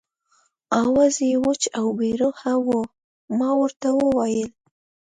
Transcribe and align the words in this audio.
آواز 0.81 1.13
یې 1.29 1.35
وچ 1.45 1.61
او 1.79 1.85
بې 1.97 2.11
روحه 2.21 2.53
و، 2.65 2.67
ما 3.37 3.49
ورته 3.61 3.87
وویل. 3.99 4.49